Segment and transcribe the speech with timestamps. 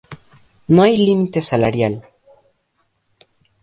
[0.67, 2.03] No hay límite salarial.